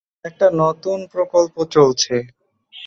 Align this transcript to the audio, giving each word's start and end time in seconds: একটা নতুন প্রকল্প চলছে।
একটা 0.25 0.47
নতুন 0.55 0.99
প্রকল্প 1.13 1.55
চলছে। 1.71 2.15